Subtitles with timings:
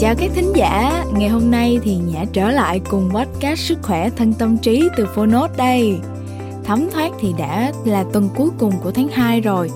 [0.00, 4.10] Chào các thính giả, ngày hôm nay thì Nhã trở lại cùng podcast Sức khỏe
[4.10, 5.98] thân tâm trí từ Phonos đây.
[6.64, 9.70] Thấm thoát thì đã là tuần cuối cùng của tháng 2 rồi.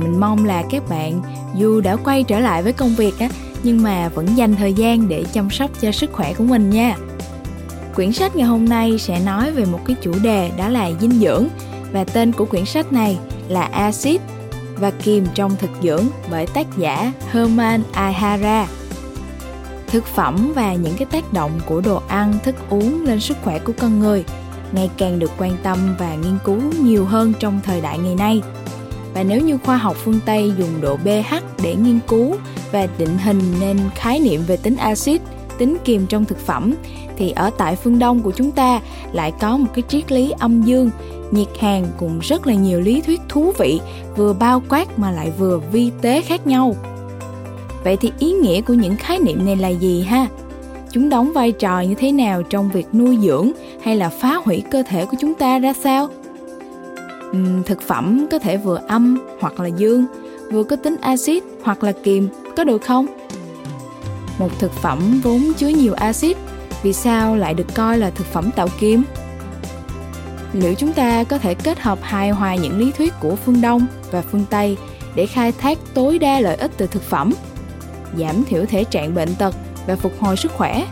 [0.00, 1.22] Mình mong là các bạn
[1.56, 3.28] dù đã quay trở lại với công việc á,
[3.62, 6.96] nhưng mà vẫn dành thời gian để chăm sóc cho sức khỏe của mình nha.
[7.94, 11.20] Quyển sách ngày hôm nay sẽ nói về một cái chủ đề đó là dinh
[11.20, 11.48] dưỡng
[11.92, 13.18] và tên của quyển sách này
[13.48, 14.20] là Acid
[14.76, 18.66] và Kiềm trong thực dưỡng bởi tác giả Herman Aihara
[19.92, 23.58] thực phẩm và những cái tác động của đồ ăn thức uống lên sức khỏe
[23.58, 24.24] của con người
[24.72, 28.42] ngày càng được quan tâm và nghiên cứu nhiều hơn trong thời đại ngày nay
[29.14, 32.36] và nếu như khoa học phương Tây dùng độ pH để nghiên cứu
[32.72, 35.22] và định hình nên khái niệm về tính axit,
[35.58, 36.74] tính kiềm trong thực phẩm
[37.16, 38.80] thì ở tại phương Đông của chúng ta
[39.12, 40.90] lại có một cái triết lý âm dương,
[41.30, 43.80] nhiệt hàn cùng rất là nhiều lý thuyết thú vị,
[44.16, 46.74] vừa bao quát mà lại vừa vi tế khác nhau.
[47.84, 50.26] Vậy thì ý nghĩa của những khái niệm này là gì ha?
[50.90, 54.62] Chúng đóng vai trò như thế nào trong việc nuôi dưỡng hay là phá hủy
[54.70, 56.08] cơ thể của chúng ta ra sao?
[57.30, 60.04] Uhm, thực phẩm có thể vừa âm hoặc là dương,
[60.52, 63.06] vừa có tính axit hoặc là kiềm, có được không?
[64.38, 66.36] Một thực phẩm vốn chứa nhiều axit,
[66.82, 69.02] vì sao lại được coi là thực phẩm tạo kiềm?
[70.52, 73.86] Liệu chúng ta có thể kết hợp hài hòa những lý thuyết của phương Đông
[74.10, 74.76] và phương Tây
[75.14, 77.32] để khai thác tối đa lợi ích từ thực phẩm?
[78.18, 79.54] Giảm thiểu thể trạng bệnh tật
[79.86, 80.86] và phục hồi sức khỏe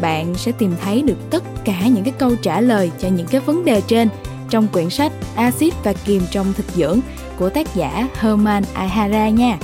[0.00, 3.40] bạn sẽ tìm thấy được tất cả những cái câu trả lời cho những cái
[3.40, 4.08] vấn đề trên
[4.50, 7.00] trong quyển sách Acid và kiềm trong thực dưỡng
[7.38, 9.58] của tác giả Herman Aihara nha.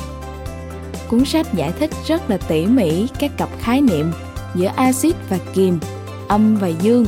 [1.09, 4.12] Cuốn sách giải thích rất là tỉ mỉ các cặp khái niệm
[4.55, 5.78] giữa acid và kiềm,
[6.28, 7.06] âm và dương,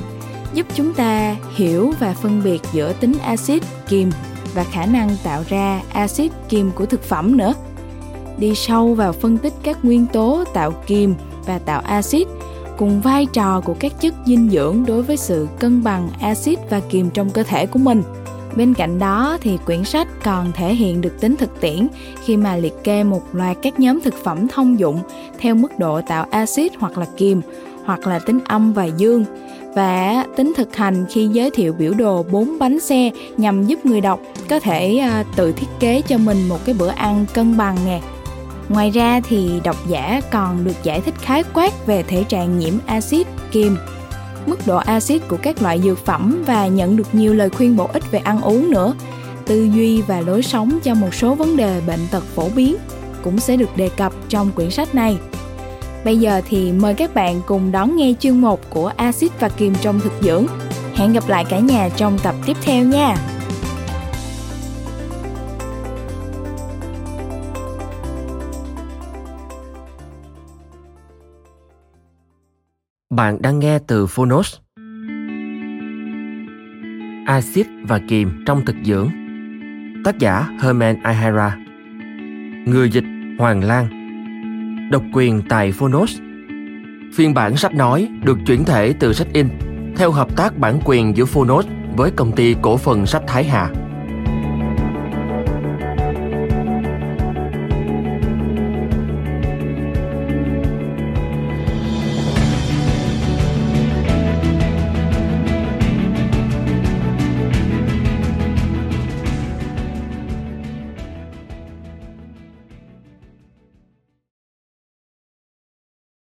[0.55, 4.11] giúp chúng ta hiểu và phân biệt giữa tính acid, kiềm
[4.55, 7.55] và khả năng tạo ra acid kiềm của thực phẩm nữa
[8.39, 11.15] đi sâu vào phân tích các nguyên tố tạo kiềm
[11.47, 12.27] và tạo axit,
[12.79, 16.80] cùng vai trò của các chất dinh dưỡng đối với sự cân bằng axit và
[16.80, 18.02] kiềm trong cơ thể của mình.
[18.57, 21.89] Bên cạnh đó thì quyển sách còn thể hiện được tính thực tiễn
[22.24, 25.01] khi mà liệt kê một loạt các nhóm thực phẩm thông dụng
[25.39, 27.41] theo mức độ tạo axit hoặc là kiềm
[27.85, 29.24] hoặc là tính âm và dương,
[29.74, 34.01] và tính thực hành khi giới thiệu biểu đồ 4 bánh xe nhằm giúp người
[34.01, 37.77] đọc có thể à, tự thiết kế cho mình một cái bữa ăn cân bằng
[37.86, 38.01] nè
[38.69, 42.75] Ngoài ra thì độc giả còn được giải thích khái quát về thể trạng nhiễm
[42.87, 43.77] axit kiềm,
[44.47, 47.89] mức độ axit của các loại dược phẩm và nhận được nhiều lời khuyên bổ
[47.93, 48.95] ích về ăn uống nữa.
[49.47, 52.77] Tư duy và lối sống cho một số vấn đề bệnh tật phổ biến
[53.23, 55.17] cũng sẽ được đề cập trong quyển sách này.
[56.05, 59.75] Bây giờ thì mời các bạn cùng đón nghe chương 1 của axit và kiềm
[59.81, 60.47] trong thực dưỡng.
[60.95, 63.17] Hẹn gặp lại cả nhà trong tập tiếp theo nha.
[73.17, 74.57] Bạn đang nghe từ Phonos.
[77.27, 79.11] Acid và kiềm trong thực dưỡng.
[80.05, 81.57] Tác giả Herman Ihara.
[82.67, 83.05] Người dịch
[83.39, 83.89] Hoàng Lan.
[84.91, 86.19] Độc quyền tại Phonos.
[87.15, 89.48] Phiên bản sách nói được chuyển thể từ sách in,
[89.97, 91.67] theo hợp tác bản quyền giữa Phonos
[91.97, 93.71] với công ty cổ phần sách Thái Hà.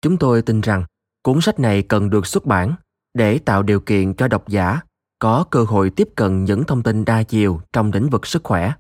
[0.09, 0.85] Chúng tôi tin rằng
[1.23, 2.75] cuốn sách này cần được xuất bản
[3.15, 4.81] để tạo điều kiện cho độc giả
[5.19, 8.73] có cơ hội tiếp cận những thông tin đa chiều trong lĩnh vực sức khỏe.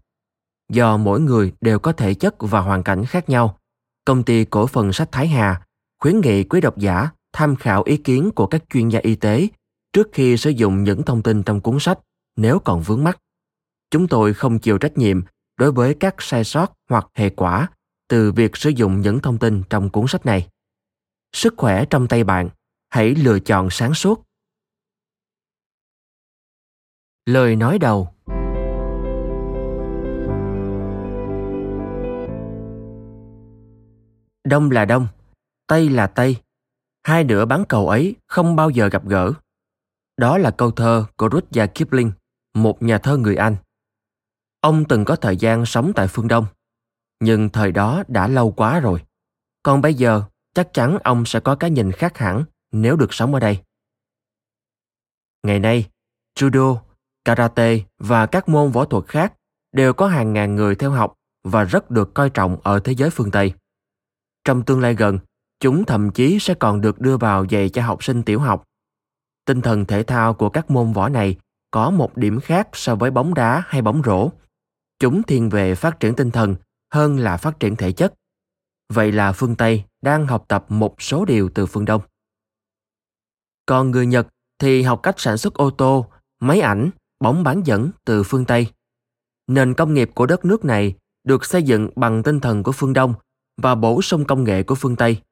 [0.72, 3.59] Do mỗi người đều có thể chất và hoàn cảnh khác nhau,
[4.05, 5.62] công ty cổ phần sách Thái Hà
[6.03, 9.49] khuyến nghị quý độc giả tham khảo ý kiến của các chuyên gia y tế
[9.93, 11.99] trước khi sử dụng những thông tin trong cuốn sách
[12.37, 13.19] nếu còn vướng mắt,
[13.91, 15.21] Chúng tôi không chịu trách nhiệm
[15.56, 17.69] đối với các sai sót hoặc hệ quả
[18.09, 20.49] từ việc sử dụng những thông tin trong cuốn sách này
[21.33, 22.49] sức khỏe trong tay bạn,
[22.91, 24.23] hãy lựa chọn sáng suốt.
[27.27, 28.09] Lời nói đầu.
[34.45, 35.09] Đông là đông,
[35.67, 36.37] tây là tây.
[37.03, 39.33] Hai nửa bán cầu ấy không bao giờ gặp gỡ.
[40.17, 42.13] Đó là câu thơ của rudyard kipling,
[42.55, 43.57] một nhà thơ người anh.
[44.61, 46.47] Ông từng có thời gian sống tại phương đông,
[47.21, 49.05] nhưng thời đó đã lâu quá rồi.
[49.63, 50.23] Còn bây giờ
[50.58, 53.58] chắc chắn ông sẽ có cái nhìn khác hẳn nếu được sống ở đây.
[55.43, 55.88] Ngày nay,
[56.38, 56.78] judo,
[57.25, 59.32] karate và các môn võ thuật khác
[59.72, 61.14] đều có hàng ngàn người theo học
[61.44, 63.52] và rất được coi trọng ở thế giới phương Tây.
[64.44, 65.19] Trong tương lai gần,
[65.60, 68.64] Chúng thậm chí sẽ còn được đưa vào dạy cho học sinh tiểu học.
[69.44, 71.37] Tinh thần thể thao của các môn võ này
[71.70, 74.31] có một điểm khác so với bóng đá hay bóng rổ.
[74.99, 76.56] Chúng thiên về phát triển tinh thần
[76.94, 78.14] hơn là phát triển thể chất.
[78.88, 82.03] Vậy là phương Tây đang học tập một số điều từ phương Đông.
[83.67, 84.29] Còn người Nhật
[84.59, 86.06] thì học cách sản xuất ô tô,
[86.41, 86.91] máy ảnh,
[87.21, 88.67] bóng bán dẫn từ phương Tây.
[89.47, 92.93] Nền công nghiệp của đất nước này được xây dựng bằng tinh thần của phương
[92.93, 93.15] Đông
[93.56, 95.23] và bổ sung công nghệ của phương Tây.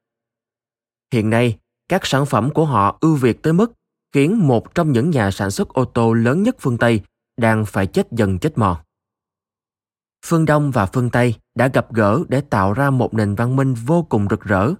[1.12, 1.58] Hiện nay,
[1.88, 3.72] các sản phẩm của họ ưu việt tới mức
[4.12, 7.00] khiến một trong những nhà sản xuất ô tô lớn nhất phương Tây
[7.36, 8.76] đang phải chết dần chết mòn.
[10.26, 13.74] Phương Đông và phương Tây đã gặp gỡ để tạo ra một nền văn minh
[13.74, 14.72] vô cùng rực rỡ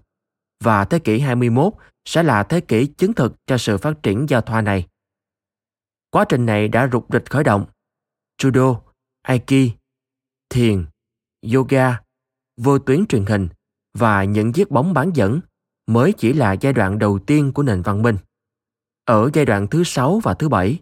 [0.65, 1.73] và thế kỷ 21
[2.05, 4.87] sẽ là thế kỷ chứng thực cho sự phát triển giao thoa này.
[6.11, 7.67] Quá trình này đã rục rịch khởi động.
[8.43, 8.81] Judo,
[9.23, 9.71] Aiki,
[10.49, 10.85] thiền,
[11.55, 12.01] yoga,
[12.57, 13.49] vô tuyến truyền hình
[13.99, 15.41] và những chiếc bóng bán dẫn
[15.87, 18.17] mới chỉ là giai đoạn đầu tiên của nền văn minh.
[19.05, 20.79] Ở giai đoạn thứ sáu và thứ bảy,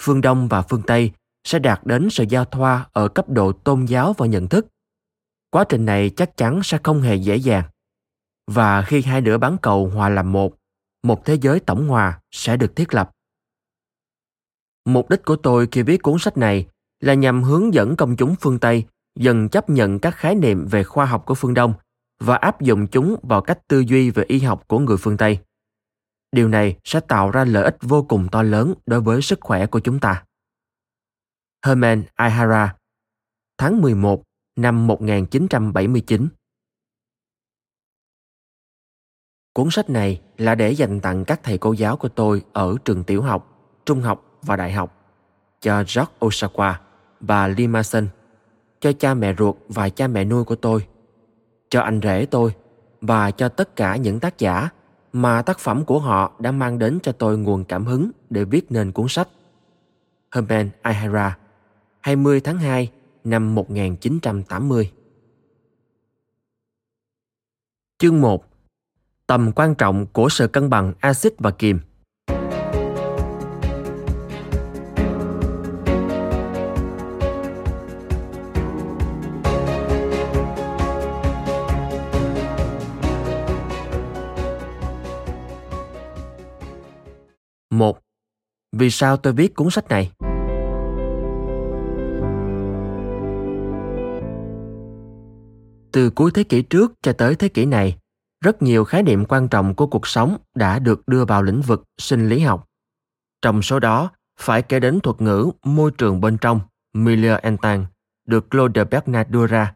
[0.00, 1.12] phương Đông và phương Tây
[1.44, 4.66] sẽ đạt đến sự giao thoa ở cấp độ tôn giáo và nhận thức.
[5.50, 7.64] Quá trình này chắc chắn sẽ không hề dễ dàng.
[8.46, 10.54] Và khi hai nửa bán cầu hòa làm một,
[11.02, 13.10] một thế giới tổng hòa sẽ được thiết lập.
[14.84, 16.66] Mục đích của tôi khi viết cuốn sách này
[17.00, 18.84] là nhằm hướng dẫn công chúng phương Tây
[19.18, 21.74] dần chấp nhận các khái niệm về khoa học của phương Đông
[22.20, 25.38] và áp dụng chúng vào cách tư duy về y học của người phương Tây.
[26.32, 29.66] Điều này sẽ tạo ra lợi ích vô cùng to lớn đối với sức khỏe
[29.66, 30.24] của chúng ta.
[31.66, 32.76] Herman Ihara,
[33.58, 34.22] tháng 11
[34.58, 36.28] năm 1979
[39.52, 43.04] Cuốn sách này là để dành tặng các thầy cô giáo của tôi ở trường
[43.04, 44.94] tiểu học, trung học và đại học,
[45.60, 46.74] cho George Osawa
[47.20, 48.06] và Limason,
[48.80, 50.86] cho cha mẹ ruột và cha mẹ nuôi của tôi,
[51.68, 52.54] cho anh rể tôi
[53.00, 54.68] và cho tất cả những tác giả
[55.12, 58.72] mà tác phẩm của họ đã mang đến cho tôi nguồn cảm hứng để viết
[58.72, 59.28] nên cuốn sách.
[60.34, 61.38] Herman Ihara,
[62.00, 62.90] 20 tháng 2
[63.24, 64.92] năm 1980.
[67.98, 68.44] Chương 1
[69.26, 71.78] Tầm quan trọng của sự cân bằng axit và kiềm
[87.78, 87.98] một,
[88.72, 90.27] Vì sao tôi viết cuốn sách này?
[95.92, 97.98] Từ cuối thế kỷ trước cho tới thế kỷ này,
[98.44, 101.84] rất nhiều khái niệm quan trọng của cuộc sống đã được đưa vào lĩnh vực
[101.98, 102.68] sinh lý học.
[103.42, 106.60] Trong số đó, phải kể đến thuật ngữ môi trường bên trong
[106.92, 107.86] (milieu Entan
[108.26, 109.74] được Claude Bernard đưa ra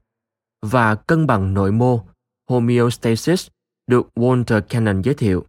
[0.63, 2.05] và cân bằng nội mô
[2.51, 3.49] homeostasis
[3.87, 5.47] được Walter Cannon giới thiệu.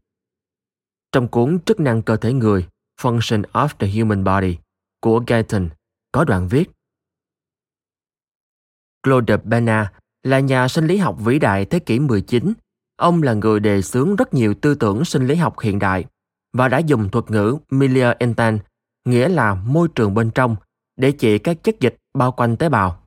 [1.12, 2.68] Trong cuốn Chức năng cơ thể người
[3.02, 4.58] Function of the Human Body
[5.02, 5.70] của Guyton
[6.12, 6.72] có đoạn viết
[9.04, 9.90] Claude Bernard
[10.24, 12.54] là nhà sinh lý học vĩ đại thế kỷ 19.
[12.98, 16.06] Ông là người đề xướng rất nhiều tư tưởng sinh lý học hiện đại
[16.54, 18.58] và đã dùng thuật ngữ milieu interne,
[19.06, 20.56] nghĩa là môi trường bên trong,
[20.98, 23.00] để chỉ các chất dịch bao quanh tế bào.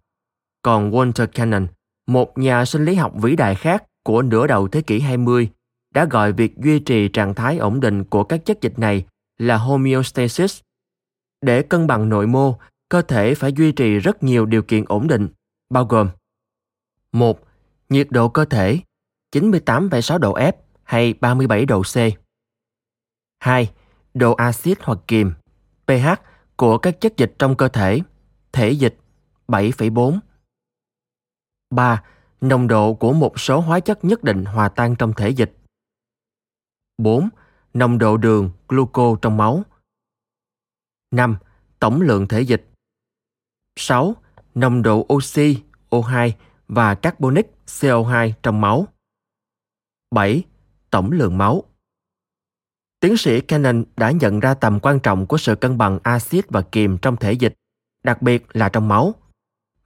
[0.62, 1.66] Còn Walter Cannon,
[2.06, 5.50] một nhà sinh lý học vĩ đại khác của nửa đầu thế kỷ 20,
[5.94, 9.05] đã gọi việc duy trì trạng thái ổn định của các chất dịch này
[9.38, 10.60] là homeostasis.
[11.41, 15.06] Để cân bằng nội mô, cơ thể phải duy trì rất nhiều điều kiện ổn
[15.06, 15.29] định,
[15.70, 16.08] bao gồm
[17.17, 17.41] 1.
[17.89, 18.81] Nhiệt độ cơ thể
[19.32, 21.96] 98,6 độ F hay 37 độ C.
[23.41, 23.73] 2.
[24.15, 25.32] Độ axit hoặc kiềm
[25.87, 26.08] pH
[26.56, 28.01] của các chất dịch trong cơ thể
[28.53, 28.96] thể dịch
[29.49, 30.19] 7,4.
[31.70, 32.03] 3.
[32.41, 35.56] Nồng độ của một số hóa chất nhất định hòa tan trong thể dịch
[36.99, 37.29] 4.
[37.75, 39.63] Nồng độ đường gluco trong máu
[41.11, 41.37] 5.
[41.79, 42.70] Tổng lượng thể dịch
[43.77, 44.17] 6.
[44.55, 46.32] Nồng độ oxy O2
[46.69, 48.87] và carbonic CO2 trong máu.
[50.11, 50.43] 7.
[50.91, 51.65] Tổng lượng máu.
[53.01, 56.63] Tiến sĩ Cannon đã nhận ra tầm quan trọng của sự cân bằng axit và
[56.63, 57.55] kiềm trong thể dịch,
[58.05, 59.15] đặc biệt là trong máu.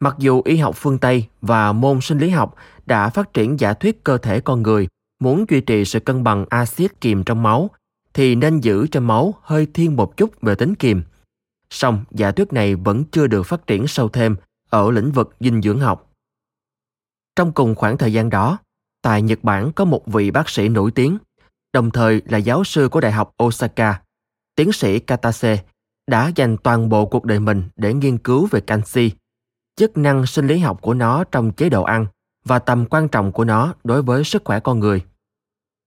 [0.01, 2.55] Mặc dù y học phương Tây và môn sinh lý học
[2.87, 4.89] đã phát triển giả thuyết cơ thể con người
[5.21, 7.71] muốn duy trì sự cân bằng axit kiềm trong máu
[8.15, 11.03] thì nên giữ cho máu hơi thiên một chút về tính kiềm.
[11.71, 14.37] Song giả thuyết này vẫn chưa được phát triển sâu thêm
[14.71, 16.10] ở lĩnh vực dinh dưỡng học.
[17.41, 18.59] Trong cùng khoảng thời gian đó,
[19.03, 21.19] tại Nhật Bản có một vị bác sĩ nổi tiếng,
[21.73, 24.03] đồng thời là giáo sư của Đại học Osaka,
[24.57, 25.65] tiến sĩ Katase,
[26.07, 29.11] đã dành toàn bộ cuộc đời mình để nghiên cứu về canxi,
[29.77, 32.07] chức năng sinh lý học của nó trong chế độ ăn
[32.45, 35.05] và tầm quan trọng của nó đối với sức khỏe con người.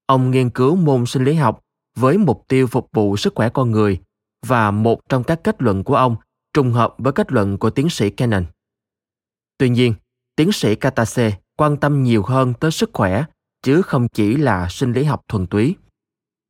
[0.05, 1.61] Ông nghiên cứu môn sinh lý học
[1.95, 4.01] với mục tiêu phục vụ sức khỏe con người
[4.45, 6.15] và một trong các kết luận của ông
[6.53, 8.45] trùng hợp với kết luận của tiến sĩ Cannon.
[9.57, 9.93] Tuy nhiên,
[10.35, 13.25] tiến sĩ Katase quan tâm nhiều hơn tới sức khỏe
[13.63, 15.75] chứ không chỉ là sinh lý học thuần túy.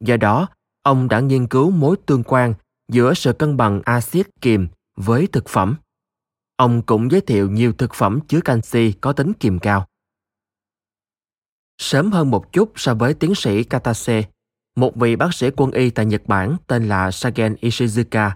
[0.04, 0.48] Do đó,
[0.84, 2.54] ông đã nghiên cứu mối tương quan
[2.92, 5.76] giữa sự cân bằng axit kiềm với thực phẩm.
[6.56, 9.88] Ông cũng giới thiệu nhiều thực phẩm chứa canxi có tính kiềm cao.
[11.78, 14.24] Sớm hơn một chút so với tiến sĩ Katase,
[14.76, 18.32] một vị bác sĩ quân y tại Nhật Bản tên là Sagen Ishizuka,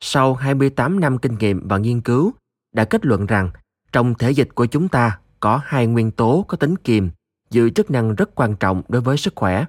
[0.00, 2.32] sau 28 năm kinh nghiệm và nghiên cứu,
[2.74, 3.50] đã kết luận rằng
[3.92, 7.10] trong thể dịch của chúng ta có hai nguyên tố có tính kiềm
[7.50, 9.64] giữ chức năng rất quan trọng đối với sức khỏe.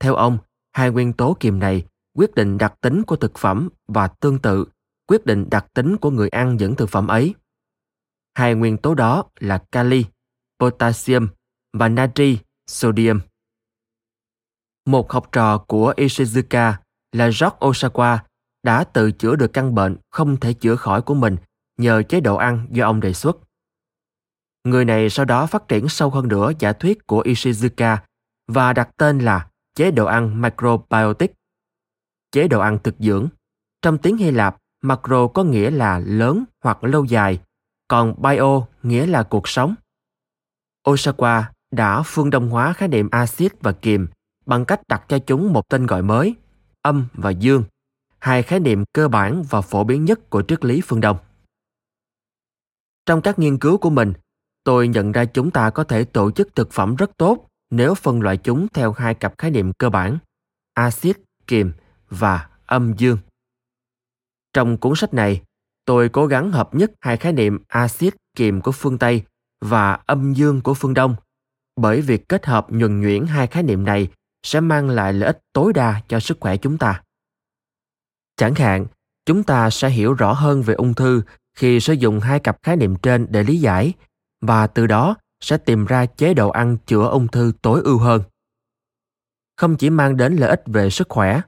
[0.00, 0.38] Theo ông,
[0.72, 4.64] hai nguyên tố kiềm này quyết định đặc tính của thực phẩm và tương tự
[5.06, 7.34] quyết định đặc tính của người ăn những thực phẩm ấy.
[8.34, 10.04] Hai nguyên tố đó là kali,
[10.60, 11.28] potassium
[11.72, 13.20] và natri, sodium.
[14.86, 16.72] Một học trò của Ishizuka
[17.12, 18.18] là George Osawa
[18.62, 21.36] đã tự chữa được căn bệnh không thể chữa khỏi của mình
[21.78, 23.38] nhờ chế độ ăn do ông đề xuất.
[24.64, 27.96] Người này sau đó phát triển sâu hơn nữa giả thuyết của Ishizuka
[28.48, 31.32] và đặt tên là chế độ ăn macrobiotic.
[32.32, 33.28] Chế độ ăn thực dưỡng.
[33.82, 37.40] Trong tiếng Hy Lạp, macro có nghĩa là lớn hoặc lâu dài,
[37.88, 39.74] còn bio nghĩa là cuộc sống.
[40.86, 44.08] Osawa đã phương đông hóa khái niệm axit và kiềm
[44.46, 46.34] bằng cách đặt cho chúng một tên gọi mới,
[46.82, 47.64] âm và dương,
[48.18, 51.16] hai khái niệm cơ bản và phổ biến nhất của triết lý phương Đông.
[53.06, 54.12] Trong các nghiên cứu của mình,
[54.64, 58.20] tôi nhận ra chúng ta có thể tổ chức thực phẩm rất tốt nếu phân
[58.22, 60.18] loại chúng theo hai cặp khái niệm cơ bản,
[60.74, 61.16] axit,
[61.46, 61.72] kiềm
[62.08, 63.18] và âm dương.
[64.52, 65.42] Trong cuốn sách này,
[65.84, 69.22] tôi cố gắng hợp nhất hai khái niệm axit kiềm của phương Tây
[69.60, 71.16] và âm dương của phương Đông,
[71.76, 74.08] bởi việc kết hợp nhuần nhuyễn hai khái niệm này
[74.42, 77.02] sẽ mang lại lợi ích tối đa cho sức khỏe chúng ta.
[78.36, 78.86] Chẳng hạn,
[79.26, 81.22] chúng ta sẽ hiểu rõ hơn về ung thư
[81.54, 83.92] khi sử dụng hai cặp khái niệm trên để lý giải
[84.46, 88.22] và từ đó sẽ tìm ra chế độ ăn chữa ung thư tối ưu hơn.
[89.56, 91.40] Không chỉ mang đến lợi ích về sức khỏe,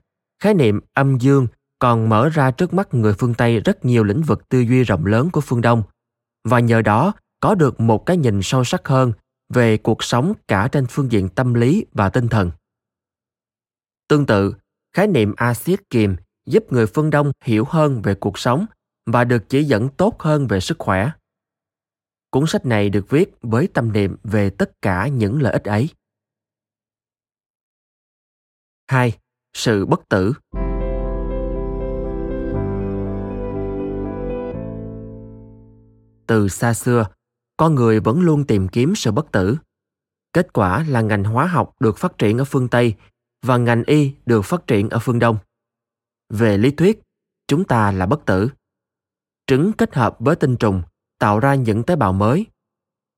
[0.42, 1.46] khái niệm âm dương
[1.78, 5.06] còn mở ra trước mắt người phương Tây rất nhiều lĩnh vực tư duy rộng
[5.06, 5.82] lớn của phương Đông
[6.44, 9.12] và nhờ đó có được một cái nhìn sâu sắc hơn
[9.48, 12.50] về cuộc sống cả trên phương diện tâm lý và tinh thần.
[14.08, 14.54] Tương tự,
[14.92, 18.66] khái niệm axit kiềm giúp người phương Đông hiểu hơn về cuộc sống
[19.06, 21.10] và được chỉ dẫn tốt hơn về sức khỏe.
[22.36, 25.88] Cuốn sách này được viết với tâm niệm về tất cả những lợi ích ấy.
[28.88, 29.18] 2.
[29.52, 30.32] Sự bất tử
[36.26, 37.06] Từ xa xưa,
[37.56, 39.56] con người vẫn luôn tìm kiếm sự bất tử.
[40.32, 42.94] Kết quả là ngành hóa học được phát triển ở phương Tây
[43.42, 45.38] và ngành y được phát triển ở phương Đông.
[46.28, 47.00] Về lý thuyết,
[47.48, 48.50] chúng ta là bất tử.
[49.46, 50.82] Trứng kết hợp với tinh trùng
[51.18, 52.46] tạo ra những tế bào mới.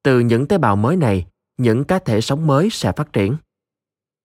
[0.02, 1.26] Từ những tế bào mới này,
[1.56, 3.36] những cá thể sống mới sẽ phát triển.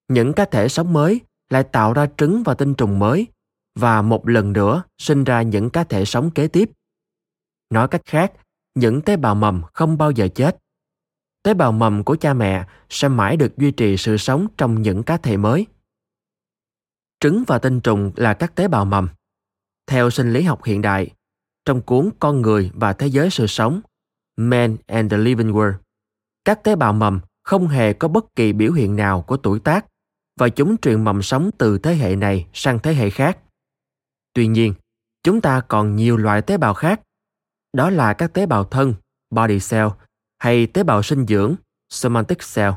[0.08, 3.26] Những cá thể sống mới lại tạo ra trứng và tinh trùng mới
[3.74, 6.70] và một lần nữa sinh ra những cá thể sống kế tiếp.
[7.70, 8.32] Nói cách khác,
[8.74, 10.56] những tế bào mầm không bao giờ chết.
[11.42, 15.02] Tế bào mầm của cha mẹ sẽ mãi được duy trì sự sống trong những
[15.02, 15.66] cá thể mới.
[17.20, 19.08] Trứng và tinh trùng là các tế bào mầm.
[19.86, 21.10] Theo sinh lý học hiện đại,
[21.64, 23.80] trong cuốn Con người và thế giới sự sống,
[24.36, 25.74] Man and the Living World,
[26.44, 29.86] các tế bào mầm không hề có bất kỳ biểu hiện nào của tuổi tác
[30.36, 33.38] và chúng truyền mầm sống từ thế hệ này sang thế hệ khác.
[34.32, 34.74] Tuy nhiên,
[35.22, 37.00] chúng ta còn nhiều loại tế bào khác.
[37.72, 38.94] Đó là các tế bào thân,
[39.30, 39.88] body cell,
[40.38, 41.54] hay tế bào sinh dưỡng,
[41.88, 42.72] somatic cell.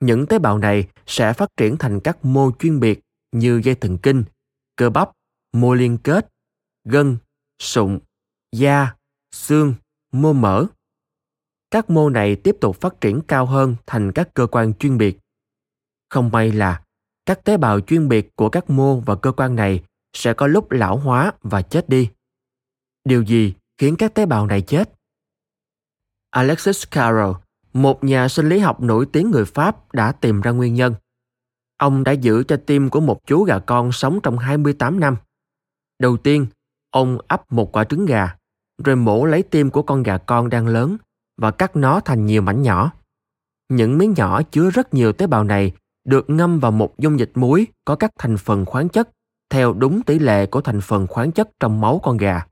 [0.00, 3.00] Những tế bào này sẽ phát triển thành các mô chuyên biệt
[3.32, 4.24] như dây thần kinh,
[4.76, 5.10] cơ bắp,
[5.52, 6.28] mô liên kết,
[6.84, 7.16] gân,
[7.62, 7.98] sụn,
[8.52, 8.94] da,
[9.34, 9.74] xương,
[10.12, 10.66] mô mỡ.
[11.70, 15.18] Các mô này tiếp tục phát triển cao hơn thành các cơ quan chuyên biệt.
[16.10, 16.82] Không may là
[17.26, 20.70] các tế bào chuyên biệt của các mô và cơ quan này sẽ có lúc
[20.70, 22.10] lão hóa và chết đi.
[23.04, 24.92] Điều gì khiến các tế bào này chết?
[26.30, 27.30] Alexis Carrel,
[27.72, 30.94] một nhà sinh lý học nổi tiếng người Pháp đã tìm ra nguyên nhân.
[31.76, 35.16] Ông đã giữ cho tim của một chú gà con sống trong 28 năm.
[35.98, 36.46] Đầu tiên,
[36.92, 38.36] ông ấp một quả trứng gà,
[38.84, 40.96] rồi mổ lấy tim của con gà con đang lớn
[41.36, 42.92] và cắt nó thành nhiều mảnh nhỏ.
[43.68, 45.72] Những miếng nhỏ chứa rất nhiều tế bào này
[46.04, 49.08] được ngâm vào một dung dịch muối có các thành phần khoáng chất
[49.50, 52.46] theo đúng tỷ lệ của thành phần khoáng chất trong máu con gà.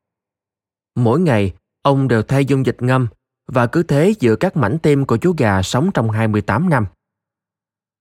[0.96, 3.08] Mỗi ngày, ông đều thay dung dịch ngâm
[3.46, 6.86] và cứ thế giữa các mảnh tim của chú gà sống trong 28 năm.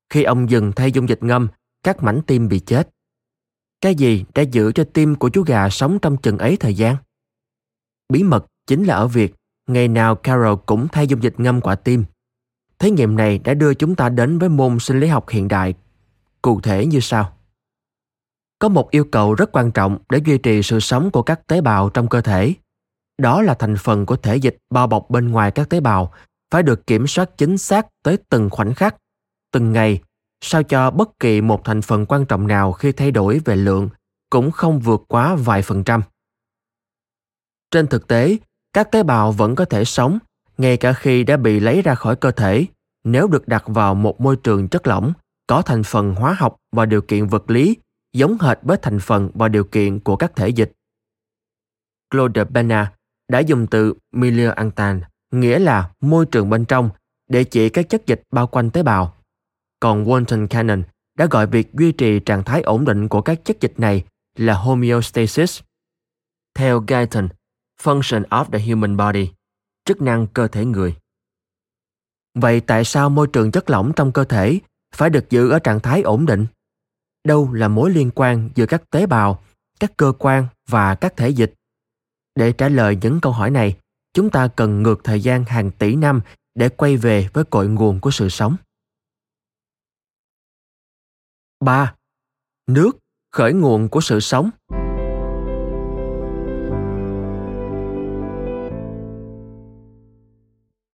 [0.10, 1.48] Khi ông dừng thay dung dịch ngâm,
[1.84, 2.90] các mảnh tim bị chết.
[3.82, 6.96] Cái gì đã giữ cho tim của chú gà sống trong chừng ấy thời gian?
[8.10, 9.36] Bí mật chính là ở việc
[9.68, 12.06] ngày nào Carol cũng thay dung dịch ngâm quả tim.
[12.80, 15.74] Thí nghiệm này đã đưa chúng ta đến với môn sinh lý học hiện đại.
[16.42, 17.34] Cụ thể như sau.
[18.60, 21.62] Có một yêu cầu rất quan trọng để duy trì sự sống của các tế
[21.62, 22.54] bào trong cơ thể.
[23.18, 26.14] Đó là thành phần của thể dịch bao bọc bên ngoài các tế bào
[26.52, 28.96] phải được kiểm soát chính xác tới từng khoảnh khắc,
[29.52, 30.02] từng ngày,
[30.42, 33.90] sao cho bất kỳ một thành phần quan trọng nào khi thay đổi về lượng
[34.30, 36.02] cũng không vượt quá vài phần trăm.
[37.72, 38.38] Trên thực tế,
[38.74, 40.20] các tế bào vẫn có thể sống
[40.58, 42.66] ngay cả khi đã bị lấy ra khỏi cơ thể
[43.04, 45.14] nếu được đặt vào một môi trường chất lỏng
[45.48, 47.78] có thành phần hóa học và điều kiện vật lý
[48.14, 50.72] giống hệt với thành phần và điều kiện của các thể dịch.
[52.12, 52.90] Claude Bernard
[53.28, 56.90] đã dùng từ milieu interne, nghĩa là môi trường bên trong,
[57.30, 59.14] để chỉ các chất dịch bao quanh tế bào.
[59.80, 60.84] Còn Walton Cannon
[61.18, 64.04] đã gọi việc duy trì trạng thái ổn định của các chất dịch này
[64.36, 65.62] là homeostasis.
[66.56, 67.30] Theo Guyton,
[67.84, 69.32] Function of the Human Body,
[69.86, 70.96] chức năng cơ thể người.
[72.36, 74.60] Vậy tại sao môi trường chất lỏng trong cơ thể
[74.96, 76.46] phải được giữ ở trạng thái ổn định?
[77.24, 79.44] Đâu là mối liên quan giữa các tế bào,
[79.80, 81.54] các cơ quan và các thể dịch?
[82.36, 83.78] Để trả lời những câu hỏi này,
[84.14, 86.22] chúng ta cần ngược thời gian hàng tỷ năm
[86.56, 88.56] để quay về với cội nguồn của sự sống.
[91.60, 91.96] 3.
[92.68, 92.98] Nước,
[93.32, 94.50] khởi nguồn của sự sống.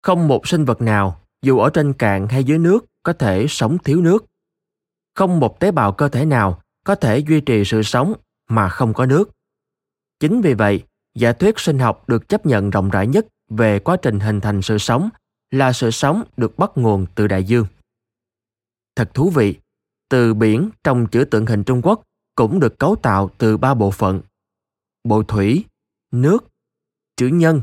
[0.03, 3.77] Không một sinh vật nào, dù ở trên cạn hay dưới nước, có thể sống
[3.77, 4.25] thiếu nước.
[5.15, 8.13] Không một tế bào cơ thể nào có thể duy trì sự sống
[8.49, 9.31] mà không có nước.
[10.19, 10.83] Chính vì vậy,
[11.15, 14.61] giả thuyết sinh học được chấp nhận rộng rãi nhất về quá trình hình thành
[14.61, 15.09] sự sống
[15.51, 17.65] là sự sống được bắt nguồn từ đại dương.
[18.95, 19.55] Thật thú vị,
[20.15, 22.03] từ biển trong chữ tượng hình Trung Quốc
[22.35, 24.21] cũng được cấu tạo từ ba bộ phận.
[25.03, 25.65] Bộ thủy,
[26.11, 26.47] nước,
[27.15, 27.61] chữ nhân,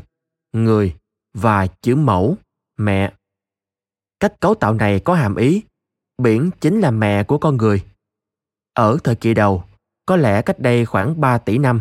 [0.53, 0.97] người
[1.35, 2.37] và chữ mẫu,
[2.79, 3.13] mẹ.
[4.21, 5.63] Cách cấu tạo này có hàm ý,
[6.23, 7.85] biển chính là mẹ của con người.
[8.75, 9.65] Ở thời kỳ đầu,
[10.07, 11.81] có lẽ cách đây khoảng 3 tỷ năm,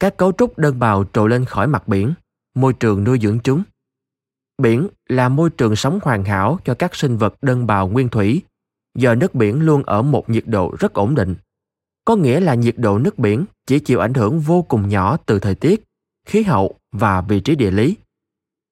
[0.00, 2.14] các cấu trúc đơn bào trồi lên khỏi mặt biển,
[2.54, 3.62] môi trường nuôi dưỡng chúng.
[4.62, 8.42] Biển là môi trường sống hoàn hảo cho các sinh vật đơn bào nguyên thủy,
[8.98, 11.34] do nước biển luôn ở một nhiệt độ rất ổn định.
[12.04, 15.38] Có nghĩa là nhiệt độ nước biển chỉ chịu ảnh hưởng vô cùng nhỏ từ
[15.38, 15.84] thời tiết,
[16.26, 17.96] khí hậu và vị trí địa lý.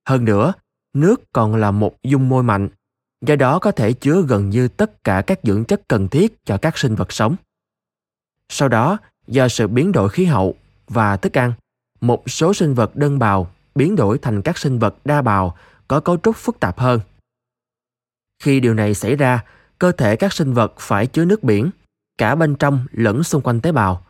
[0.08, 0.52] Hơn nữa,
[0.94, 2.68] nước còn là một dung môi mạnh,
[3.26, 6.58] do đó có thể chứa gần như tất cả các dưỡng chất cần thiết cho
[6.62, 7.36] các sinh vật sống.
[8.48, 10.54] Sau đó, do sự biến đổi khí hậu
[10.88, 11.52] và thức ăn,
[12.00, 15.56] một số sinh vật đơn bào biến đổi thành các sinh vật đa bào
[15.88, 17.00] có cấu trúc phức tạp hơn.
[18.42, 19.44] Khi điều này xảy ra,
[19.78, 21.70] cơ thể các sinh vật phải chứa nước biển,
[22.18, 24.02] cả bên trong lẫn xung quanh tế bào.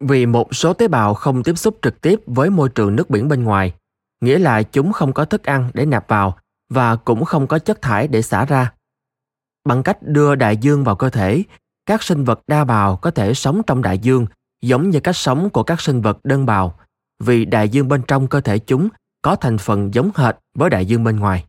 [0.00, 3.28] Vì một số tế bào không tiếp xúc trực tiếp với môi trường nước biển
[3.28, 3.74] bên ngoài,
[4.20, 6.38] nghĩa là chúng không có thức ăn để nạp vào
[6.70, 8.72] và cũng không có chất thải để xả ra.
[9.64, 11.42] Bằng cách đưa đại dương vào cơ thể,
[11.86, 14.26] các sinh vật đa bào có thể sống trong đại dương
[14.62, 16.78] giống như cách sống của các sinh vật đơn bào,
[17.24, 18.88] vì đại dương bên trong cơ thể chúng
[19.22, 21.44] có thành phần giống hệt với đại dương bên ngoài.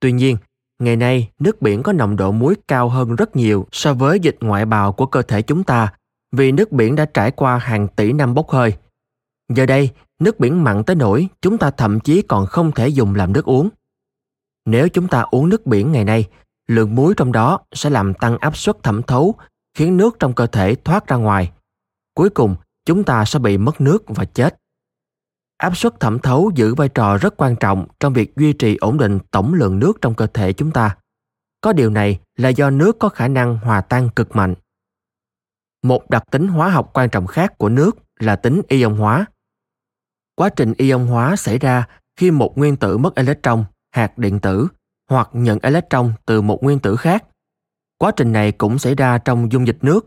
[0.00, 0.36] Tuy nhiên,
[0.80, 4.36] ngày nay nước biển có nồng độ muối cao hơn rất nhiều so với dịch
[4.40, 5.92] ngoại bào của cơ thể chúng ta
[6.32, 8.76] vì nước biển đã trải qua hàng tỷ năm bốc hơi.
[9.48, 13.14] Giờ đây, nước biển mặn tới nỗi chúng ta thậm chí còn không thể dùng
[13.14, 13.68] làm nước uống.
[14.66, 16.28] Nếu chúng ta uống nước biển ngày nay,
[16.68, 19.34] lượng muối trong đó sẽ làm tăng áp suất thẩm thấu,
[19.74, 21.52] khiến nước trong cơ thể thoát ra ngoài.
[22.14, 24.59] Cuối cùng, chúng ta sẽ bị mất nước và chết.
[25.60, 28.98] Áp suất thẩm thấu giữ vai trò rất quan trọng trong việc duy trì ổn
[28.98, 30.96] định tổng lượng nước trong cơ thể chúng ta.
[31.60, 34.54] Có điều này là do nước có khả năng hòa tan cực mạnh.
[35.82, 39.26] Một đặc tính hóa học quan trọng khác của nước là tính ion hóa.
[40.34, 44.68] Quá trình ion hóa xảy ra khi một nguyên tử mất electron, hạt điện tử
[45.10, 47.24] hoặc nhận electron từ một nguyên tử khác.
[47.98, 50.06] Quá trình này cũng xảy ra trong dung dịch nước.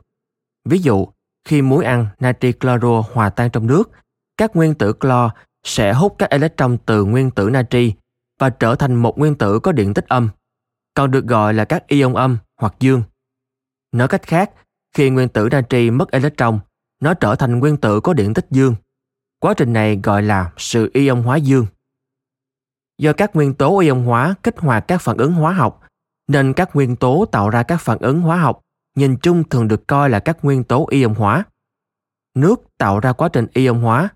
[0.66, 1.08] Ví dụ,
[1.48, 3.92] khi muối ăn natri cloro hòa tan trong nước,
[4.38, 5.32] các nguyên tử clo
[5.64, 7.94] sẽ hút các electron từ nguyên tử natri
[8.40, 10.30] và trở thành một nguyên tử có điện tích âm,
[10.94, 13.04] còn được gọi là các ion âm hoặc dương.
[13.92, 14.52] Nói cách khác,
[14.96, 16.60] khi nguyên tử natri mất electron,
[17.00, 18.76] nó trở thành nguyên tử có điện tích dương.
[19.40, 21.66] Quá trình này gọi là sự ion hóa dương.
[22.98, 25.84] Do các nguyên tố ion hóa kích hoạt các phản ứng hóa học,
[26.28, 28.62] nên các nguyên tố tạo ra các phản ứng hóa học
[28.96, 31.44] nhìn chung thường được coi là các nguyên tố ion hóa.
[32.36, 34.10] Nước tạo ra quá trình ion hóa,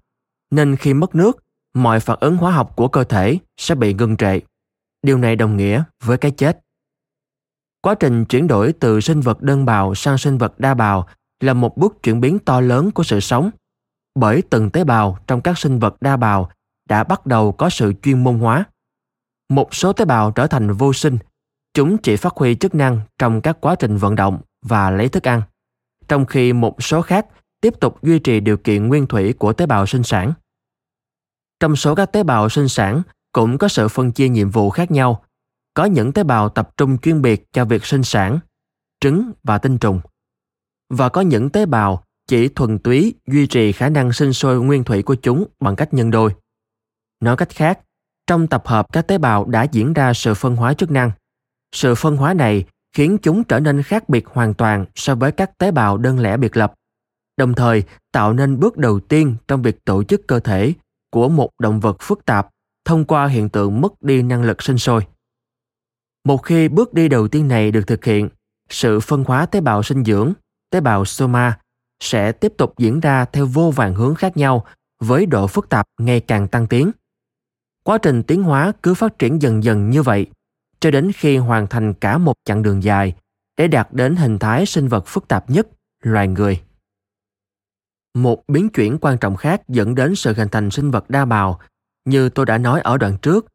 [0.52, 4.18] nên khi mất nước, mọi phản ứng hóa học của cơ thể sẽ bị ngưng
[4.18, 4.40] trệ.
[5.02, 6.60] Điều này đồng nghĩa với cái chết.
[7.82, 11.08] Quá trình chuyển đổi từ sinh vật đơn bào sang sinh vật đa bào
[11.40, 13.50] là một bước chuyển biến to lớn của sự sống,
[14.16, 16.50] bởi từng tế bào trong các sinh vật đa bào
[16.90, 18.64] đã bắt đầu có sự chuyên môn hóa.
[19.50, 21.18] Một số tế bào trở thành vô sinh,
[21.74, 25.28] chúng chỉ phát huy chức năng trong các quá trình vận động và lấy thức
[25.28, 25.42] ăn,
[26.08, 27.26] trong khi một số khác
[27.62, 30.34] tiếp tục duy trì điều kiện nguyên thủy của tế bào sinh sản.
[31.60, 34.91] Trong số các tế bào sinh sản cũng có sự phân chia nhiệm vụ khác
[34.91, 35.24] nhau.
[35.74, 38.39] Có những tế bào tập trung chuyên biệt cho việc sinh sản,
[39.00, 40.02] trứng và tinh trùng.
[40.89, 44.84] Và có những tế bào chỉ thuần túy duy trì khả năng sinh sôi nguyên
[44.84, 46.36] thủy của chúng bằng cách nhân đôi.
[47.20, 47.80] Nói cách khác,
[48.28, 51.12] trong tập hợp các tế bào đã diễn ra sự phân hóa chức năng.
[51.76, 55.58] Sự phân hóa này khiến chúng trở nên khác biệt hoàn toàn so với các
[55.58, 56.74] tế bào đơn lẻ biệt lập,
[57.38, 60.73] đồng thời tạo nên bước đầu tiên trong việc tổ chức cơ thể
[61.12, 62.47] của một động vật phức tạp
[62.86, 65.08] thông qua hiện tượng mất đi năng lực sinh sôi.
[66.23, 68.30] Một khi bước đi đầu tiên này được thực hiện,
[68.69, 70.34] sự phân hóa tế bào sinh dưỡng,
[70.69, 71.60] tế bào soma
[72.00, 74.65] sẽ tiếp tục diễn ra theo vô vàng hướng khác nhau
[75.00, 76.91] với độ phức tạp ngày càng tăng tiến.
[77.84, 80.26] Quá trình tiến hóa cứ phát triển dần dần như vậy,
[80.80, 83.15] cho đến khi hoàn thành cả một chặng đường dài
[83.58, 85.67] để đạt đến hình thái sinh vật phức tạp nhất,
[86.04, 86.62] loài người.
[88.18, 91.60] Một biến chuyển quan trọng khác dẫn đến sự hình thành sinh vật đa bào,
[92.06, 93.46] như tôi đã nói ở đoạn trước,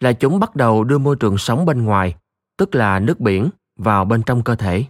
[0.00, 2.14] là chúng bắt đầu đưa môi trường sống bên ngoài,
[2.56, 4.84] tức là nước biển, vào bên trong cơ thể.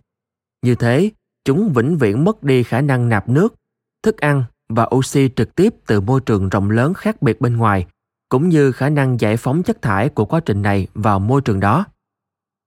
[0.63, 1.11] Như thế,
[1.45, 3.55] chúng vĩnh viễn mất đi khả năng nạp nước,
[4.03, 7.87] thức ăn và oxy trực tiếp từ môi trường rộng lớn khác biệt bên ngoài,
[8.29, 11.61] cũng như khả năng giải phóng chất thải của quá trình này vào môi trường
[11.61, 11.85] đó.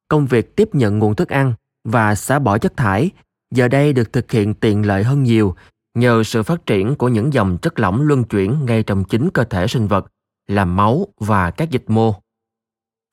[0.07, 3.11] Công việc tiếp nhận nguồn thức ăn và xả bỏ chất thải
[3.51, 5.55] giờ đây được thực hiện tiện lợi hơn nhiều
[5.99, 9.43] nhờ sự phát triển của những dòng chất lỏng luân chuyển ngay trong chính cơ
[9.43, 10.05] thể sinh vật
[10.47, 12.13] là máu và các dịch mô.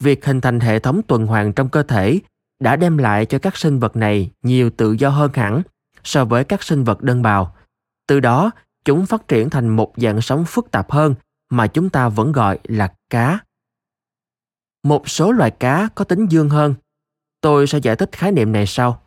[0.03, 2.20] Việc hình thành hệ thống tuần hoàn trong cơ thể
[2.61, 5.62] đã đem lại cho các sinh vật này nhiều tự do hơn hẳn
[6.05, 7.57] so với các sinh vật đơn bào.
[8.07, 8.51] Từ đó,
[8.85, 11.14] chúng phát triển thành một dạng sống phức tạp hơn
[11.51, 13.38] mà chúng ta vẫn gọi là cá.
[14.83, 16.75] Một số loài cá có tính dương hơn.
[17.40, 19.03] Tôi sẽ giải thích khái niệm này sau.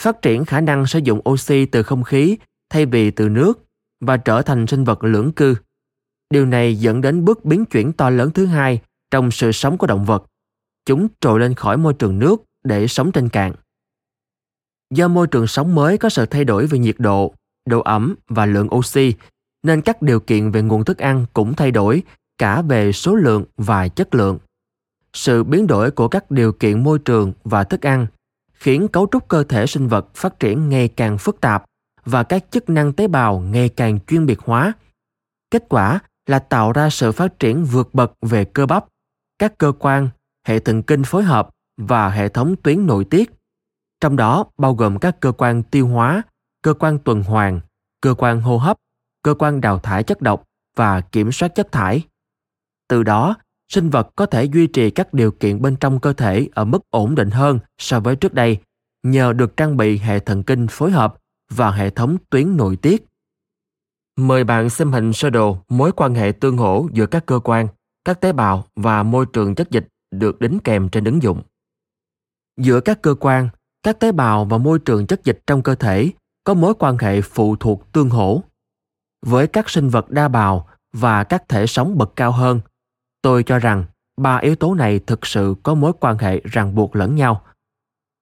[0.00, 2.38] Phát triển khả năng sử dụng oxy từ không khí
[2.70, 3.64] thay vì từ nước
[4.00, 5.54] và trở thành sinh vật lưỡng cư.
[6.30, 9.86] Điều này dẫn đến bước biến chuyển to lớn thứ hai trong sự sống của
[9.86, 10.24] động vật.
[10.86, 13.52] Chúng trồi lên khỏi môi trường nước để sống trên cạn.
[14.94, 17.34] Do môi trường sống mới có sự thay đổi về nhiệt độ,
[17.66, 19.14] độ ẩm và lượng oxy,
[19.62, 22.02] nên các điều kiện về nguồn thức ăn cũng thay đổi
[22.38, 24.38] cả về số lượng và chất lượng.
[25.12, 28.06] Sự biến đổi của các điều kiện môi trường và thức ăn
[28.52, 31.64] khiến cấu trúc cơ thể sinh vật phát triển ngày càng phức tạp
[32.10, 34.72] và các chức năng tế bào ngày càng chuyên biệt hóa.
[35.50, 38.84] Kết quả là tạo ra sự phát triển vượt bậc về cơ bắp,
[39.38, 40.08] các cơ quan,
[40.46, 43.30] hệ thần kinh phối hợp và hệ thống tuyến nội tiết.
[44.00, 46.22] Trong đó bao gồm các cơ quan tiêu hóa,
[46.62, 47.60] cơ quan tuần hoàn,
[48.00, 48.76] cơ quan hô hấp,
[49.22, 50.44] cơ quan đào thải chất độc
[50.76, 52.02] và kiểm soát chất thải.
[52.88, 53.36] Từ đó,
[53.68, 56.90] sinh vật có thể duy trì các điều kiện bên trong cơ thể ở mức
[56.90, 58.58] ổn định hơn so với trước đây
[59.02, 61.14] nhờ được trang bị hệ thần kinh phối hợp
[61.52, 63.04] và hệ thống tuyến nội tiết.
[64.16, 67.68] Mời bạn xem hình sơ đồ mối quan hệ tương hỗ giữa các cơ quan,
[68.04, 71.42] các tế bào và môi trường chất dịch được đính kèm trên ứng dụng.
[72.56, 73.48] Giữa các cơ quan,
[73.82, 76.10] các tế bào và môi trường chất dịch trong cơ thể
[76.44, 78.42] có mối quan hệ phụ thuộc tương hỗ.
[79.26, 82.60] Với các sinh vật đa bào và các thể sống bậc cao hơn,
[83.22, 83.84] tôi cho rằng
[84.16, 87.44] ba yếu tố này thực sự có mối quan hệ ràng buộc lẫn nhau.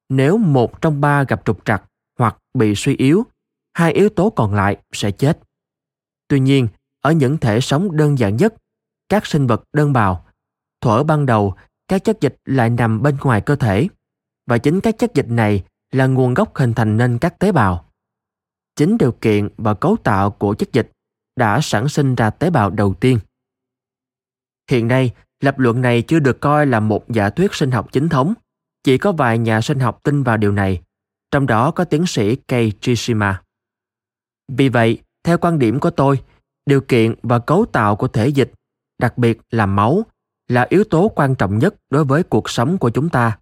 [0.09, 1.83] Nếu một trong ba gặp trục trặc
[2.19, 3.27] hoặc bị suy yếu,
[3.75, 5.39] hai yếu tố còn lại sẽ chết.
[6.29, 6.69] Tuy nhiên,
[7.01, 8.55] ở những thể sống đơn giản nhất,
[9.09, 10.27] các sinh vật đơn bào,
[10.81, 11.55] thuở ban đầu
[11.89, 13.89] các chất dịch lại nằm bên ngoài cơ thể
[14.47, 17.85] và chính các chất dịch này là nguồn gốc hình thành nên các tế bào.
[18.77, 20.93] Chính điều kiện và cấu tạo của chất dịch
[21.37, 23.19] đã sản sinh ra tế bào đầu tiên.
[24.71, 28.09] Hiện nay, lập luận này chưa được coi là một giả thuyết sinh học chính
[28.09, 28.35] thống.
[28.85, 30.83] Chỉ có vài nhà sinh học tin vào điều này
[31.37, 33.43] trong đó có tiến sĩ Kei Trishima.
[34.53, 36.23] Vì vậy, theo quan điểm của tôi,
[36.67, 38.53] điều kiện và cấu tạo của thể dịch,
[38.99, 40.03] đặc biệt là máu,
[40.49, 43.39] là yếu tố quan trọng nhất đối với cuộc sống của chúng ta.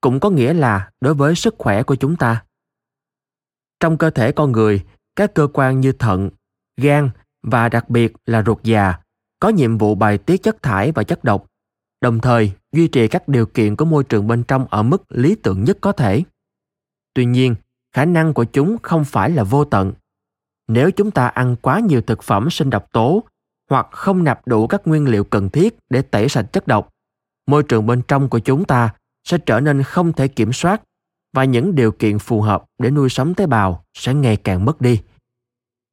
[0.00, 2.44] Cũng có nghĩa là đối với sức khỏe của chúng ta.
[3.80, 4.84] Trong cơ thể con người,
[5.16, 6.30] các cơ quan như thận,
[6.76, 7.10] gan
[7.42, 8.94] và đặc biệt là ruột già
[9.40, 11.46] có nhiệm vụ bài tiết chất thải và chất độc,
[12.00, 15.34] đồng thời duy trì các điều kiện của môi trường bên trong ở mức lý
[15.34, 16.22] tưởng nhất có thể.
[17.14, 17.54] Tuy nhiên,
[17.92, 19.92] khả năng của chúng không phải là vô tận.
[20.68, 23.24] Nếu chúng ta ăn quá nhiều thực phẩm sinh độc tố
[23.70, 26.90] hoặc không nạp đủ các nguyên liệu cần thiết để tẩy sạch chất độc,
[27.46, 30.82] môi trường bên trong của chúng ta sẽ trở nên không thể kiểm soát
[31.32, 34.80] và những điều kiện phù hợp để nuôi sống tế bào sẽ ngày càng mất
[34.80, 35.02] đi.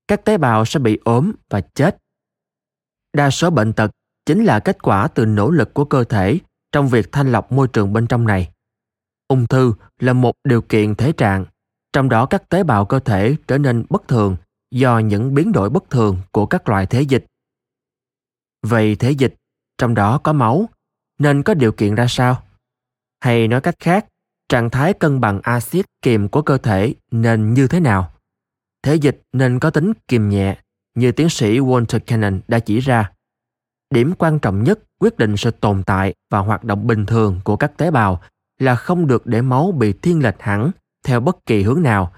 [0.08, 1.98] Các tế bào sẽ bị ốm và chết.
[3.14, 3.92] Đa số bệnh tật
[4.26, 6.40] chính là kết quả từ nỗ lực của cơ thể
[6.72, 8.52] trong việc thanh lọc môi trường bên trong này.
[9.32, 11.46] Ung thư là một điều kiện thể trạng,
[11.94, 14.36] trong đó các tế bào cơ thể trở nên bất thường
[14.72, 17.26] do những biến đổi bất thường của các loại thế dịch.
[18.62, 19.36] Vậy thế dịch,
[19.78, 20.70] trong đó có máu,
[21.20, 22.44] nên có điều kiện ra sao?
[23.20, 24.06] Hay nói cách khác,
[24.50, 28.12] trạng thái cân bằng axit kiềm của cơ thể nên như thế nào?
[28.84, 30.58] Thế dịch nên có tính kiềm nhẹ,
[30.96, 33.12] như tiến sĩ Walter Cannon đã chỉ ra.
[33.90, 37.56] Điểm quan trọng nhất quyết định sự tồn tại và hoạt động bình thường của
[37.56, 38.22] các tế bào
[38.62, 40.72] là không được để máu bị thiên lệch hẳn
[41.04, 42.14] theo bất kỳ hướng nào,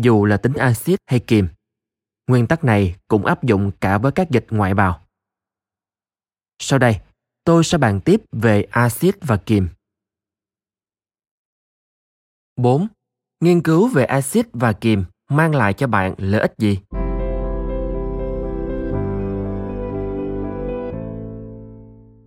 [0.00, 1.48] dù là tính axit hay kiềm.
[2.26, 5.00] Nguyên tắc này cũng áp dụng cả với các dịch ngoại bào.
[6.58, 7.00] Sau đây,
[7.44, 9.68] tôi sẽ bàn tiếp về axit và kiềm.
[12.56, 12.88] 4.
[13.40, 16.78] Nghiên cứu về axit và kiềm mang lại cho bạn lợi ích gì?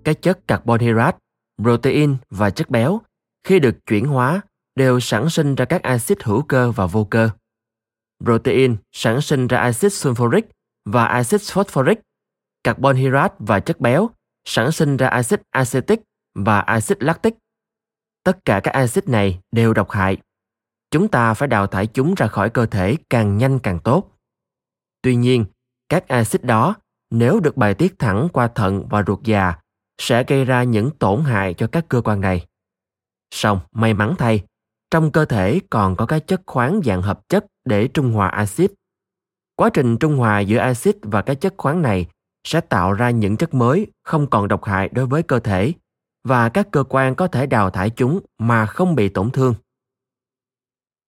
[0.03, 1.17] Các chất carbon hydrate,
[1.63, 3.01] protein và chất béo
[3.43, 4.41] khi được chuyển hóa
[4.75, 7.29] đều sản sinh ra các axit hữu cơ và vô cơ.
[8.23, 10.41] Protein sản sinh ra axit sulfuric
[10.85, 11.99] và axit phosphoric.
[12.63, 14.09] Carbon hydrate và chất béo
[14.45, 16.01] sản sinh ra axit acetic
[16.35, 17.35] và axit lactic.
[18.23, 20.17] Tất cả các axit này đều độc hại.
[20.91, 24.17] Chúng ta phải đào thải chúng ra khỏi cơ thể càng nhanh càng tốt.
[25.01, 25.45] Tuy nhiên,
[25.89, 26.75] các axit đó
[27.09, 29.53] nếu được bài tiết thẳng qua thận và ruột già
[29.97, 32.45] sẽ gây ra những tổn hại cho các cơ quan này.
[33.31, 34.43] Song may mắn thay,
[34.91, 38.71] trong cơ thể còn có các chất khoáng dạng hợp chất để trung hòa axit.
[39.55, 42.05] Quá trình trung hòa giữa axit và các chất khoáng này
[42.43, 45.73] sẽ tạo ra những chất mới không còn độc hại đối với cơ thể
[46.23, 49.55] và các cơ quan có thể đào thải chúng mà không bị tổn thương.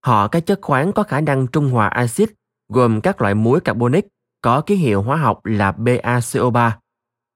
[0.06, 2.30] Họ các chất khoáng có khả năng trung hòa axit
[2.70, 4.08] gồm các loại muối carbonic
[4.42, 6.72] có ký hiệu hóa học là BaCO3.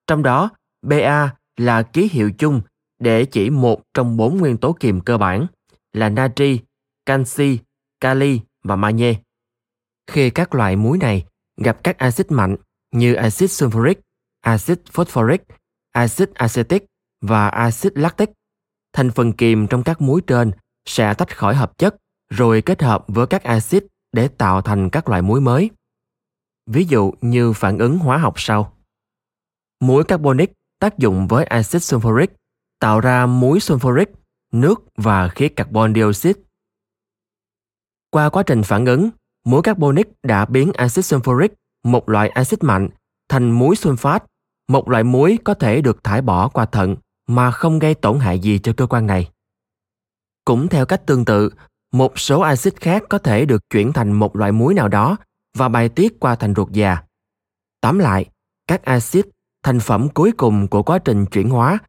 [0.08, 0.50] Trong đó,
[0.82, 2.62] Ba là ký hiệu chung
[3.00, 5.48] để chỉ một trong bốn nguyên tố kiềm cơ bản
[5.94, 6.60] là natri,
[7.06, 7.60] canxi,
[8.00, 9.16] kali và magie.
[10.12, 11.26] Khi các loại muối này
[11.58, 12.56] gặp các axit mạnh
[12.92, 13.96] như axit sulfuric,
[14.42, 15.42] axit phosphoric,
[15.92, 16.86] axit acetic
[17.22, 18.30] và axit lactic,
[18.94, 20.52] thành phần kiềm trong các muối trên
[20.86, 21.96] sẽ tách khỏi hợp chất
[22.30, 25.70] rồi kết hợp với các axit để tạo thành các loại muối mới.
[26.66, 28.74] Ví dụ như phản ứng hóa học sau.
[29.80, 32.28] Muối carbonic tác dụng với axit sulfuric
[32.80, 34.06] tạo ra muối sulfuric,
[34.52, 36.40] nước và khí carbon dioxide.
[38.12, 39.10] Qua quá trình phản ứng,
[39.46, 41.50] muối carbonic đã biến axit sulfuric,
[41.84, 42.90] một loại axit mạnh,
[43.30, 44.20] thành muối sulfat,
[44.68, 46.96] một loại muối có thể được thải bỏ qua thận
[47.28, 49.30] mà không gây tổn hại gì cho cơ quan này.
[50.46, 51.50] Cũng theo cách tương tự,
[51.92, 55.18] một số axit khác có thể được chuyển thành một loại muối nào đó
[55.58, 56.98] và bài tiết qua thành ruột già.
[57.82, 58.26] Tóm lại,
[58.68, 59.26] các axit,
[59.64, 61.80] thành phẩm cuối cùng của quá trình chuyển hóa,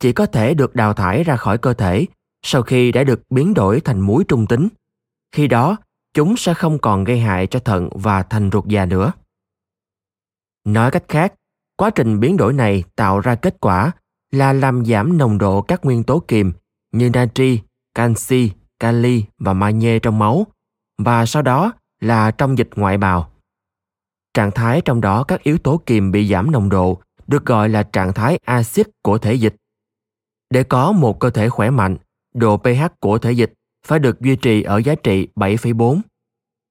[0.00, 2.06] chỉ có thể được đào thải ra khỏi cơ thể
[2.42, 4.68] sau khi đã được biến đổi thành muối trung tính.
[5.32, 5.76] Khi đó,
[6.14, 9.12] chúng sẽ không còn gây hại cho thận và thành ruột già nữa.
[10.64, 11.34] Nói cách khác,
[11.76, 13.92] quá trình biến đổi này tạo ra kết quả
[14.30, 16.52] là làm giảm nồng độ các nguyên tố kiềm
[16.92, 17.60] như natri,
[17.94, 20.46] canxi, kali và magie trong máu
[20.98, 23.30] và sau đó là trong dịch ngoại bào.
[24.34, 27.82] Trạng thái trong đó các yếu tố kiềm bị giảm nồng độ được gọi là
[27.82, 29.54] trạng thái axit của thể dịch.
[30.50, 31.96] Để có một cơ thể khỏe mạnh,
[32.34, 33.52] độ pH của thể dịch
[33.86, 36.00] phải được duy trì ở giá trị 7,4.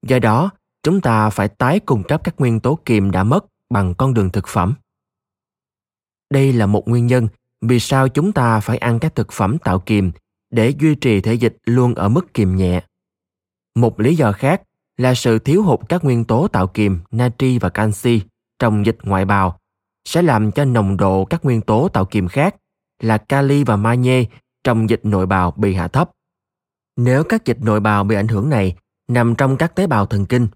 [0.07, 0.49] Do đó,
[0.83, 4.29] chúng ta phải tái cung cấp các nguyên tố kiềm đã mất bằng con đường
[4.29, 4.73] thực phẩm.
[6.29, 7.27] Đây là một nguyên nhân
[7.61, 10.11] vì sao chúng ta phải ăn các thực phẩm tạo kiềm
[10.49, 12.83] để duy trì thể dịch luôn ở mức kiềm nhẹ.
[13.75, 14.61] Một lý do khác
[14.97, 18.21] là sự thiếu hụt các nguyên tố tạo kiềm natri và canxi
[18.59, 19.59] trong dịch ngoại bào
[20.05, 22.55] sẽ làm cho nồng độ các nguyên tố tạo kiềm khác
[22.99, 24.25] là kali và magie
[24.63, 26.11] trong dịch nội bào bị hạ thấp.
[26.95, 28.75] Nếu các dịch nội bào bị ảnh hưởng này
[29.07, 30.47] nằm trong các tế bào thần kinh,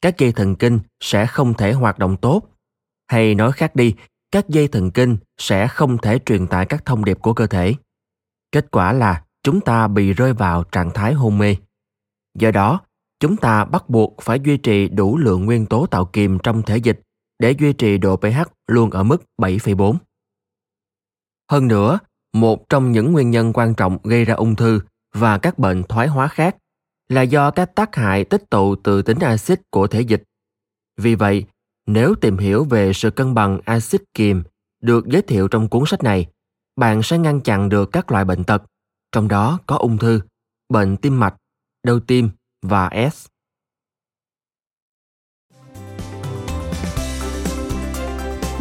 [0.00, 2.42] các dây thần kinh sẽ không thể hoạt động tốt.
[3.10, 3.94] Hay nói khác đi,
[4.30, 7.74] các dây thần kinh sẽ không thể truyền tải các thông điệp của cơ thể.
[8.52, 11.56] Kết quả là chúng ta bị rơi vào trạng thái hôn mê.
[12.38, 12.80] Do đó,
[13.20, 16.76] chúng ta bắt buộc phải duy trì đủ lượng nguyên tố tạo kiềm trong thể
[16.76, 17.00] dịch
[17.38, 19.96] để duy trì độ pH luôn ở mức 7,4.
[21.50, 21.98] Hơn nữa,
[22.32, 24.80] một trong những nguyên nhân quan trọng gây ra ung thư
[25.14, 26.56] và các bệnh thoái hóa khác
[27.08, 30.22] là do các tác hại tích tụ từ tính axit của thể dịch.
[30.96, 31.44] Vì vậy,
[31.86, 34.42] nếu tìm hiểu về sự cân bằng axit kiềm
[34.82, 36.26] được giới thiệu trong cuốn sách này,
[36.76, 38.62] bạn sẽ ngăn chặn được các loại bệnh tật,
[39.12, 40.20] trong đó có ung thư,
[40.68, 41.34] bệnh tim mạch,
[41.84, 42.30] đau tim
[42.62, 43.26] và S.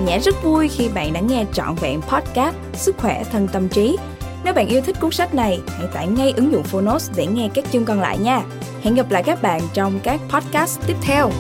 [0.06, 3.98] Nhã rất vui khi bạn đã nghe trọn vẹn podcast Sức khỏe thân tâm trí.
[4.44, 7.50] Nếu bạn yêu thích cuốn sách này, hãy tải ngay ứng dụng Phonos để nghe
[7.54, 8.42] các chương còn lại nha.
[8.82, 11.32] Hẹn gặp lại các bạn trong các podcast tiếp theo.